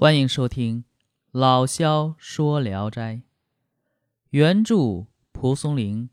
[0.00, 0.84] 欢迎收听
[1.32, 3.14] 《老萧说聊斋》，
[4.30, 6.08] 原著蒲松龄，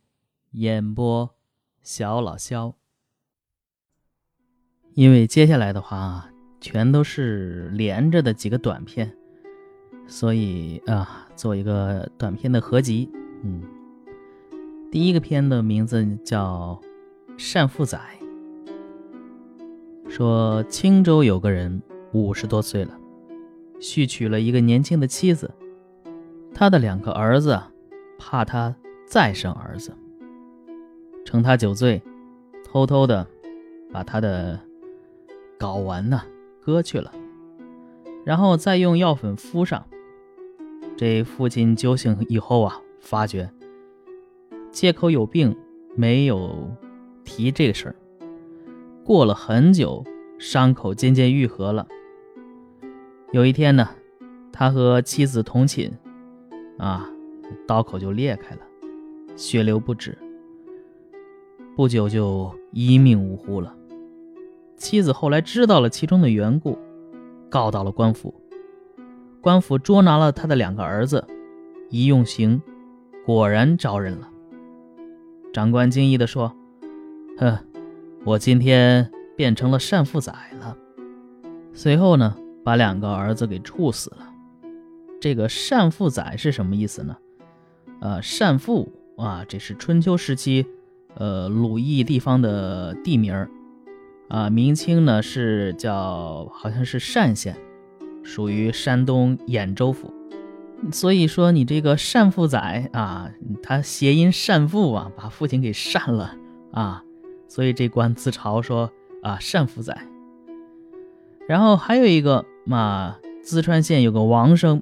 [0.54, 1.36] 演播
[1.84, 2.74] 小老萧。
[4.96, 9.16] 因为接下来的话全都是连着的几个短片，
[10.08, 13.08] 所以啊，做一个短片的合集。
[13.44, 13.62] 嗯，
[14.92, 16.82] 第一个片的名字叫
[17.54, 18.02] 《单父仔》，
[20.10, 21.80] 说青州有个人
[22.14, 23.00] 五十多岁了。
[23.80, 25.52] 续娶了一个年轻的妻子，
[26.54, 27.62] 他的两个儿子
[28.18, 28.76] 怕他
[29.06, 29.94] 再生儿子，
[31.26, 32.02] 趁他酒醉，
[32.64, 33.28] 偷偷的
[33.92, 34.60] 把他的
[35.60, 36.22] 睾丸呢
[36.62, 37.12] 割去了，
[38.24, 39.86] 然后再用药粉敷上。
[40.98, 43.50] 这父亲酒醒以后啊，发觉
[44.72, 45.56] 借口有病，
[45.94, 46.72] 没有
[47.24, 47.96] 提这个事儿。
[49.04, 50.04] 过了很久，
[50.40, 51.86] 伤口渐渐愈合了。
[53.36, 53.90] 有一天呢，
[54.50, 55.92] 他和妻子同寝，
[56.78, 57.06] 啊，
[57.68, 58.62] 刀口就裂开了，
[59.36, 60.18] 血流不止。
[61.76, 63.76] 不久就一命呜呼了。
[64.78, 66.80] 妻子后来知道了其中的缘故，
[67.50, 68.34] 告到了官府。
[69.42, 71.28] 官府捉拿了他的两个儿子，
[71.90, 72.62] 一用刑，
[73.26, 74.30] 果然招认了。
[75.52, 76.56] 长官惊异地说
[77.38, 77.58] ：“哼，
[78.24, 80.78] 我今天变成了单父仔了。”
[81.76, 82.34] 随后呢？
[82.66, 84.34] 把两个儿子给处死了。
[85.22, 87.16] 这个单父仔是什么意思呢？
[88.00, 90.66] 呃，单父啊，这是春秋时期，
[91.14, 93.50] 呃，鲁邑地方的地名儿
[94.30, 94.50] 啊。
[94.50, 97.56] 明清呢是叫好像是单县，
[98.24, 100.12] 属于山东兖州府。
[100.92, 106.36] 所以说你这个单父仔啊，他谐音善父啊，把父亲给善了
[106.72, 107.04] 啊。
[107.48, 108.92] 所以这官自嘲说
[109.22, 109.96] 啊，单父仔。
[111.48, 112.44] 然后还有一个。
[112.66, 114.82] 嘛，淄川县有个王生，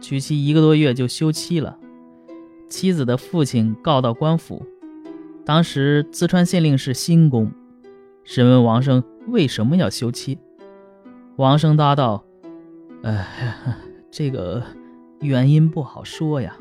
[0.00, 1.78] 娶妻一个多月就休妻了。
[2.68, 4.62] 妻子的父亲告到官府，
[5.42, 7.50] 当时淄川县令是新公，
[8.24, 10.38] 审问王生为什么要休妻。
[11.36, 12.22] 王生答道
[13.02, 13.26] ：“哎，
[14.10, 14.62] 这个
[15.20, 16.58] 原因不好说呀。”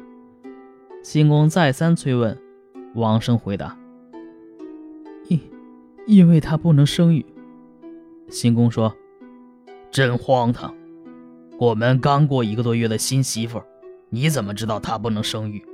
[1.03, 2.37] 新公再三催问，
[2.95, 3.77] 王生回答
[5.27, 5.41] ：“因
[6.05, 7.25] 因为他不能生育。”
[8.31, 8.95] 新公说。
[9.89, 10.73] 真荒唐！
[11.59, 13.61] 我们刚过一个多月的新媳妇，
[14.09, 15.65] 你怎么知道她不能生育？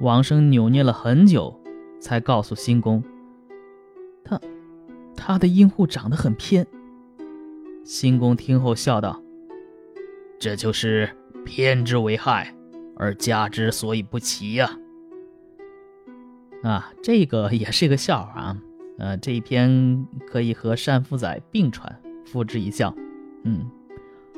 [0.00, 1.60] 王生扭捏了很久，
[2.00, 3.04] 才告诉新公
[4.24, 4.40] ：“他，
[5.14, 6.66] 他的阴户长得很偏。”
[7.84, 9.22] 新公听后笑道
[10.38, 11.10] ：“这就是
[11.44, 12.54] 偏之为害，
[12.96, 14.78] 而家之所以不齐呀。”
[16.64, 18.58] 啊，这个也是个笑话啊！
[18.98, 22.01] 呃，这一篇可以和单父仔并传。
[22.24, 22.94] 付之一笑，
[23.44, 23.70] 嗯，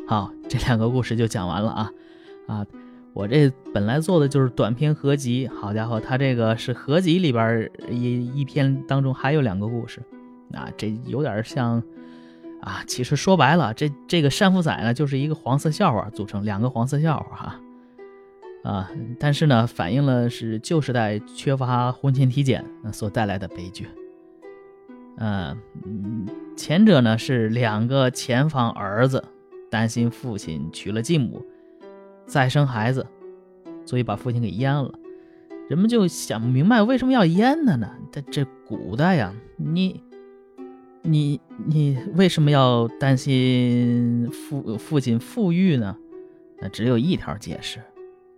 [0.06, 1.90] 好，这两个故事就讲完了啊
[2.46, 2.66] 啊！
[3.12, 10.02] 我这本来做的就是短篇合集，好家伙，他这个是合集里边一一篇当中还有两个故事，
[10.52, 11.80] 啊，这有点像
[12.60, 17.60] 啊，其实说白了，这这个单父仔呢就是一个黄色笑话组成，两个黄色笑话哈
[18.64, 18.90] 啊，
[19.20, 23.86] 但是呢，反映了是旧时代缺乏婚前体检所带来的悲剧。
[25.16, 25.56] 嗯，
[26.56, 29.24] 前者呢是两个前方儿子
[29.70, 31.44] 担心父亲娶了继母
[32.26, 33.06] 再生孩子，
[33.86, 34.92] 所以把父亲给阉了。
[35.68, 37.90] 人们就想不明白为什么要阉他呢？
[38.12, 40.02] 这这古代呀，你
[41.02, 45.96] 你你为什么要担心父父亲富裕呢？
[46.60, 47.80] 那只有一条解释，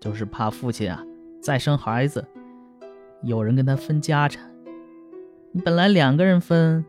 [0.01, 1.05] 就是怕父亲啊
[1.41, 2.25] 再生孩子，
[3.23, 4.56] 有人跟他分家产。
[5.53, 6.85] 你本来两个人分，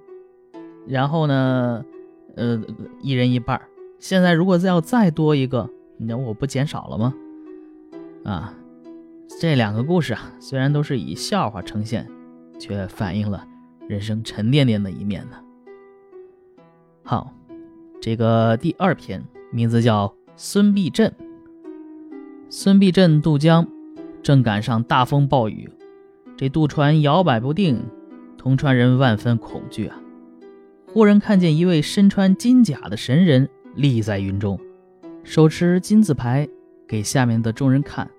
[0.86, 1.86] 然后呢，
[2.36, 2.62] 呃，
[3.02, 3.62] 一人一半
[4.00, 7.14] 现在如果再要再多一个，那我不减少了吗？
[8.26, 8.54] 啊，
[9.40, 12.08] 这两个故事啊，虽然都是以笑话呈现，
[12.60, 13.48] 却反映了
[13.88, 15.38] 人生沉甸甸的一面呢。
[17.04, 17.34] 好，
[18.02, 21.14] 这个第二篇名字叫孙膑镇。
[22.50, 23.66] 孙膑镇渡江，
[24.22, 25.70] 正赶上大风暴雨，
[26.36, 27.82] 这渡船摇摆不定。
[28.38, 30.00] 铜川人万分恐惧啊！
[30.86, 34.60] 忽然看见一位身穿金甲的神人立在云中，
[35.24, 36.48] 手持金字牌
[36.88, 38.10] 给下面的众人看。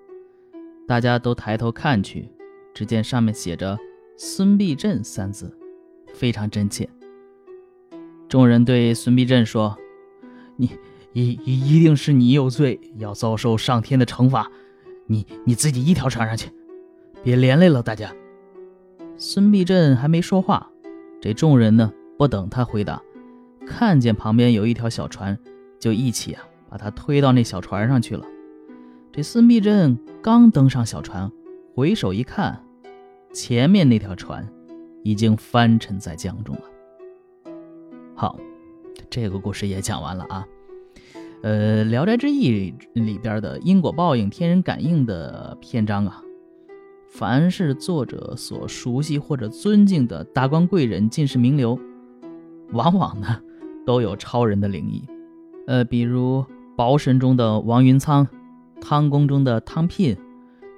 [0.87, 2.29] 大家都抬头看去，
[2.75, 3.79] 只见上面写着
[4.17, 5.57] “孙膑镇”三字，
[6.15, 6.89] 非常真切。
[8.29, 9.77] 众人对孙膑镇说
[10.57, 10.71] ：“你
[11.15, 14.51] 一一一定是你有罪，要遭受上天的惩罚。
[15.07, 16.51] 你你自己一条船上去，
[17.23, 18.15] 别连累了大家。”
[19.21, 20.71] 孙膑镇还没说话，
[21.21, 23.03] 这众人呢不等他回答，
[23.67, 25.37] 看见旁边有一条小船，
[25.81, 28.25] 就一起啊把他推到那小船上去了。
[29.11, 31.29] 这孙必镇刚登上小船，
[31.75, 32.63] 回首一看，
[33.33, 34.49] 前面那条船
[35.03, 36.63] 已经翻沉在江中了。
[38.15, 38.39] 好，
[39.11, 40.47] 这个故事也讲完了啊。
[41.43, 42.73] 呃，《聊斋志异》
[43.05, 46.23] 里边的因果报应、天人感应的篇章啊，
[47.09, 51.79] 凡是作者所熟悉或者尊敬的达官贵人、进士名流，
[52.73, 53.41] 往往呢
[53.87, 55.03] 都有超人的灵异。
[55.67, 56.43] 呃，比如
[56.77, 58.27] 《宝神》中的王云苍，
[58.81, 60.15] 《汤宫》中的汤聘，《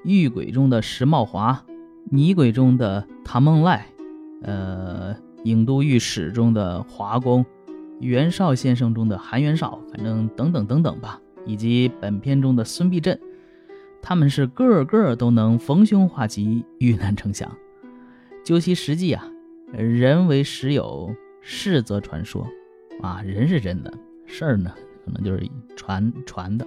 [0.05, 1.53] 玉鬼》中的石茂华，
[2.11, 3.87] 《泥鬼》中的唐梦赖，
[4.43, 7.45] 呃，《郢都御史》中的华公。
[7.99, 13.21] 袁绍先生中的韩元绍，反正等等等等吧，以及本片中的孙必镇，
[14.03, 17.51] 他们是个个都能逢凶化吉，遇难成祥。
[18.45, 19.25] 究其实际啊，
[19.73, 22.47] 人为实有，事则传说。
[23.03, 23.93] 啊，人是真的，
[24.27, 24.71] 事儿呢，
[25.05, 26.67] 可能就是传传的，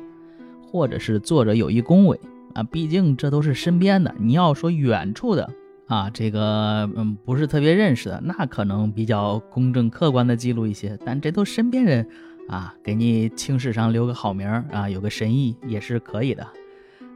[0.65, 2.19] 或者是作者有意恭维
[2.53, 2.63] 啊。
[2.63, 5.49] 毕竟这都是身边的，你要说远处的。
[5.85, 10.97] 啊，这个嗯不是特别认识的，那可能比较公正客观的记录一些。
[11.05, 12.07] 但这都身边人
[12.47, 16.47] 啊，给你青史上留个好名啊，有个神意也是可以的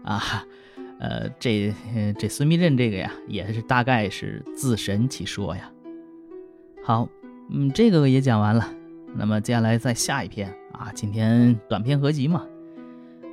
[0.04, 0.46] 啊。
[1.00, 1.72] 呃，这
[2.18, 5.72] 这孙膑镇这个呀，也是大概是自神其说呀。
[6.84, 7.08] 好，
[7.52, 8.74] 嗯，这个也讲完了。
[9.16, 12.48] 那么接下来再下一篇啊，今天短篇合集嘛，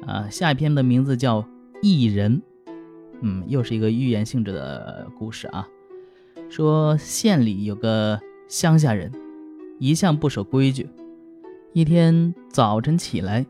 [0.07, 1.41] 啊，下一篇的名字叫
[1.81, 2.43] 《异人》。
[3.23, 5.67] 嗯，又是一个寓言性质的故事啊。
[6.51, 9.11] 说县里有个乡下人，
[9.79, 10.87] 一向不守规矩。
[11.73, 13.47] 一天早晨起来，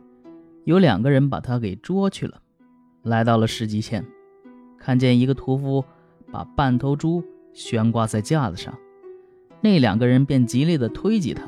[0.63, 2.41] 有两个人把他给捉去了。
[3.05, 4.05] 来到了市集前，
[4.79, 5.85] 看见一个屠夫
[6.33, 7.23] 把半头猪
[7.53, 8.73] 悬挂在架子上，
[9.61, 11.45] 那两个人便极力的推挤他。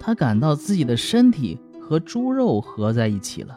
[0.00, 3.54] 他感到自己的身体和猪肉合在一起了。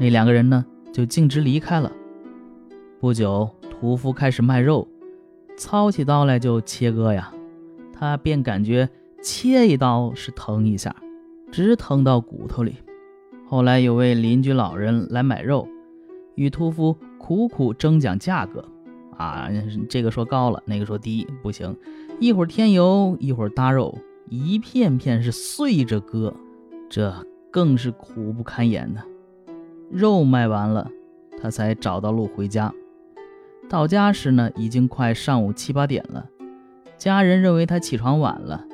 [0.00, 1.90] 那两个人呢，就径直离开了。
[2.98, 4.86] 不久，屠夫开始卖肉，
[5.56, 7.32] 操起刀来就切割呀。
[7.92, 8.88] 他便感觉
[9.22, 10.94] 切一刀是疼一下，
[11.52, 12.74] 直疼到骨头里。
[13.46, 15.68] 后来有位邻居老人来买肉，
[16.40, 18.64] 与屠夫苦苦争讲价格。
[19.18, 19.50] 啊，
[19.90, 21.76] 这个说高了，那个说低，不行。
[22.18, 23.98] 一会儿添油，一会儿搭肉，
[24.30, 26.32] 一片片是碎着割，
[26.88, 27.14] 这
[27.50, 29.02] 更是苦不堪言呢。
[29.90, 30.90] 肉卖完了，
[31.38, 32.72] 他才找到路回家。
[33.68, 36.26] 到家时呢，已经快上午七八点了。
[36.96, 38.64] 家人认为他起床晚了，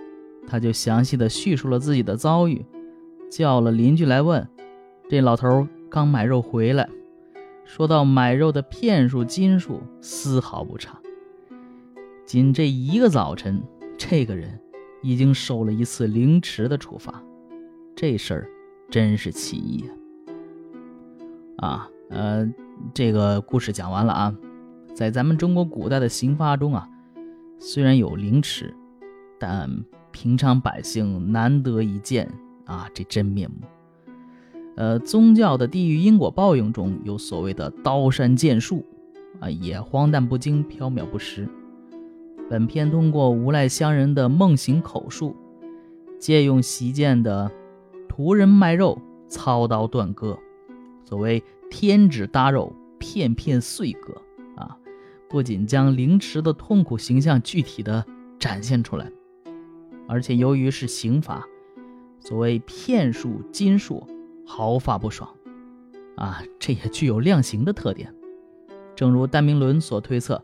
[0.46, 2.64] 他就详细的叙述了自己的遭遇，
[3.28, 4.46] 叫了邻居来问。
[5.08, 6.88] 这老头刚买肉回来，
[7.66, 10.98] 说到买肉的骗术斤数丝毫不差。
[12.24, 13.60] 仅这一个早晨，
[13.98, 14.58] 这个人
[15.02, 17.22] 已经受了一次凌迟的处罚。
[17.96, 18.50] 这事儿
[18.88, 19.84] 真是奇异
[21.56, 21.68] 啊！
[21.68, 22.48] 啊，呃，
[22.94, 24.34] 这个故事讲完了啊。
[24.94, 26.88] 在咱们中国古代的刑罚中啊，
[27.58, 28.72] 虽然有凌迟，
[29.40, 29.69] 但
[30.12, 32.30] 平常百姓难得一见
[32.64, 33.66] 啊这真面目。
[34.76, 38.84] 呃，宗教的地狱因果报应中有所谓的刀山剑术
[39.40, 41.49] 啊，也荒诞不经、缥缈不实。
[42.49, 45.34] 本片通过无赖乡人的梦醒口述，
[46.19, 47.50] 借用习剑的
[48.06, 50.38] 屠人卖肉、操刀断割，
[51.05, 54.15] 所谓天指搭肉，片片碎割。
[54.56, 54.77] 啊
[55.29, 58.06] 不仅将凌迟的痛苦形象具体的
[58.39, 59.10] 展现出来，
[60.06, 61.44] 而且由于是刑罚，
[62.20, 64.06] 所谓骗术金术，
[64.46, 65.29] 毫发不爽，
[66.17, 68.15] 啊，这也具有量刑的特点。
[68.94, 70.43] 正如戴明伦所推测，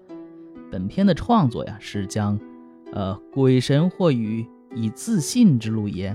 [0.71, 2.38] 本片的创作呀，是将，
[2.92, 6.14] 呃，鬼神或语以自信之路也，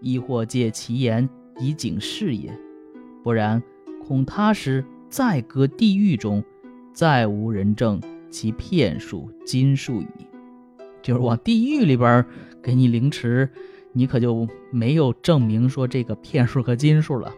[0.00, 2.56] 亦或借其言以警示也，
[3.22, 3.62] 不然，
[4.06, 6.42] 恐他时再搁地狱中。
[6.94, 10.06] 再无人证其骗术金术矣，
[11.00, 12.26] 就是往地狱里边
[12.60, 13.48] 给你凌迟，
[13.92, 17.32] 你可就没有证明说这个骗术和金术了。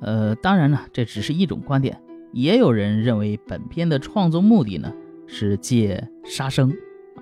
[0.00, 2.00] 呃，当然呢，这只是一种观点，
[2.32, 4.92] 也有人认为本片的创作目的呢
[5.26, 6.72] 是借杀生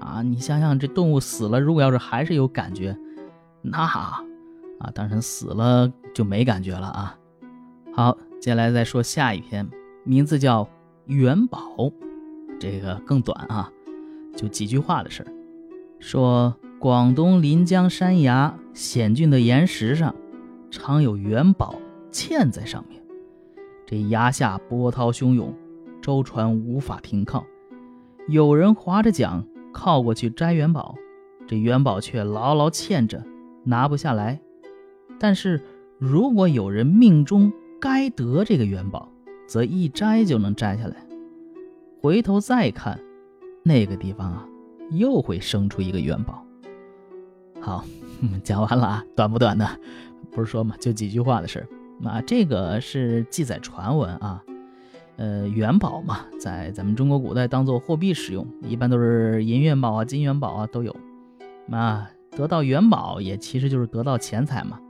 [0.00, 0.22] 啊。
[0.22, 2.96] 你想想，这动物死了，如果要是还是有感觉，
[3.60, 4.22] 那啊，
[4.94, 7.18] 当然死了就没感觉了啊。
[7.92, 9.68] 好，接下来再说下一篇，
[10.04, 10.68] 名字叫。
[11.06, 11.90] 元宝，
[12.60, 13.68] 这个更短啊，
[14.36, 15.26] 就几句话的事儿。
[15.98, 20.14] 说广东临江山崖险峻的岩石上，
[20.70, 21.74] 常有元宝
[22.10, 23.02] 嵌在上面。
[23.86, 25.54] 这崖下波涛汹涌，
[26.00, 27.44] 舟船无法停靠。
[28.28, 30.94] 有人划着桨靠过去摘元宝，
[31.46, 33.22] 这元宝却牢牢嵌着，
[33.64, 34.40] 拿不下来。
[35.18, 35.60] 但是
[35.98, 39.08] 如果有人命中该得这个元宝，
[39.46, 41.06] 则一摘就能摘下来。
[42.00, 42.98] 回头再看，
[43.62, 44.48] 那个地方啊，
[44.90, 46.44] 又会生出一个元宝。
[47.60, 47.84] 好，
[48.42, 49.68] 讲完了啊，短不短的？
[50.30, 51.68] 不是说嘛，就几句话的事儿。
[52.08, 54.42] 啊，这个是记载传闻啊。
[55.16, 60.96] 呃，元宝嘛，在咱们中国古代当做货币使用，一般都是银元宝啊、金元宝啊都有。
[61.70, 64.80] 啊，得到元宝也其实就是得到钱财嘛。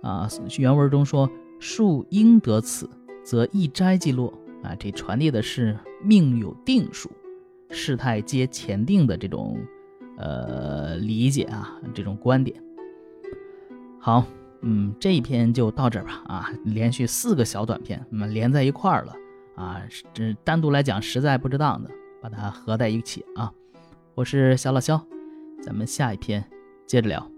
[0.00, 0.28] 啊，
[0.58, 1.28] 原文中说
[1.58, 2.88] “树应得此，
[3.24, 4.32] 则一摘即落”。
[4.62, 7.10] 啊，这传递的是命有定数，
[7.68, 9.58] 事态皆前定的这种
[10.16, 12.62] 呃理解啊，这种观点。
[13.98, 14.24] 好，
[14.60, 16.22] 嗯，这一篇就到这儿吧。
[16.26, 19.14] 啊，连续四个小短片，那么连在一块儿了。
[19.54, 21.90] 啊，这单独来讲实在不值当的，
[22.20, 23.52] 把它合在一起啊。
[24.14, 25.04] 我是小老肖，
[25.62, 26.44] 咱们下一篇
[26.86, 27.30] 接着聊。